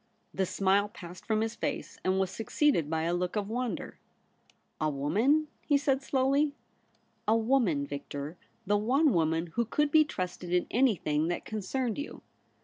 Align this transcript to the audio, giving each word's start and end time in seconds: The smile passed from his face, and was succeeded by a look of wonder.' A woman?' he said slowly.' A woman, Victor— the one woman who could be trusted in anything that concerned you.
The 0.33 0.47
smile 0.47 0.89
passed 0.89 1.27
from 1.27 1.41
his 1.41 1.53
face, 1.53 1.99
and 2.03 2.19
was 2.19 2.31
succeeded 2.31 2.89
by 2.89 3.03
a 3.03 3.13
look 3.13 3.35
of 3.35 3.47
wonder.' 3.49 3.99
A 4.81 4.89
woman?' 4.89 5.47
he 5.69 5.77
said 5.77 6.01
slowly.' 6.01 6.55
A 7.27 7.35
woman, 7.37 7.85
Victor— 7.85 8.35
the 8.65 8.77
one 8.77 9.13
woman 9.13 9.51
who 9.53 9.63
could 9.63 9.91
be 9.91 10.03
trusted 10.03 10.51
in 10.51 10.65
anything 10.71 11.27
that 11.27 11.45
concerned 11.45 11.99
you. 11.99 12.23